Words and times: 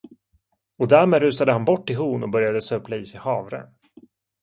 Och 0.77 0.87
därmed 0.87 1.21
rusade 1.21 1.51
han 1.51 1.65
bort 1.65 1.87
till 1.87 1.95
hon 1.95 2.23
och 2.23 2.29
började 2.29 2.61
sörpla 2.61 2.95
i 2.95 3.05
sig 3.05 3.19
havre. 3.19 3.67